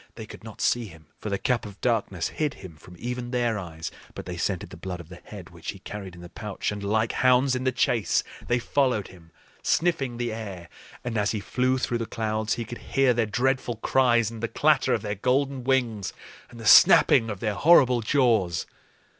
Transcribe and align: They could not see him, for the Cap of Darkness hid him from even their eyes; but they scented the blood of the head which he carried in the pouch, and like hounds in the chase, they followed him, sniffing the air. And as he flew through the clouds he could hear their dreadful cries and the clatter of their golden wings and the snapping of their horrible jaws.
They 0.15 0.25
could 0.25 0.43
not 0.43 0.61
see 0.61 0.85
him, 0.87 1.05
for 1.19 1.29
the 1.29 1.37
Cap 1.37 1.63
of 1.63 1.79
Darkness 1.79 2.29
hid 2.29 2.55
him 2.55 2.75
from 2.75 2.95
even 2.97 3.29
their 3.29 3.59
eyes; 3.59 3.91
but 4.15 4.25
they 4.25 4.35
scented 4.35 4.71
the 4.71 4.75
blood 4.75 4.99
of 4.99 5.09
the 5.09 5.21
head 5.25 5.51
which 5.51 5.69
he 5.73 5.77
carried 5.77 6.15
in 6.15 6.21
the 6.21 6.29
pouch, 6.29 6.71
and 6.71 6.81
like 6.83 7.11
hounds 7.11 7.55
in 7.55 7.65
the 7.65 7.71
chase, 7.71 8.23
they 8.47 8.57
followed 8.57 9.09
him, 9.09 9.29
sniffing 9.61 10.17
the 10.17 10.33
air. 10.33 10.69
And 11.03 11.19
as 11.19 11.33
he 11.33 11.39
flew 11.39 11.77
through 11.77 11.99
the 11.99 12.07
clouds 12.07 12.55
he 12.55 12.65
could 12.65 12.79
hear 12.79 13.13
their 13.13 13.27
dreadful 13.27 13.75
cries 13.75 14.31
and 14.31 14.41
the 14.41 14.47
clatter 14.47 14.95
of 14.95 15.03
their 15.03 15.13
golden 15.13 15.63
wings 15.63 16.13
and 16.49 16.59
the 16.59 16.65
snapping 16.65 17.29
of 17.29 17.39
their 17.39 17.53
horrible 17.53 18.01
jaws. 18.01 18.65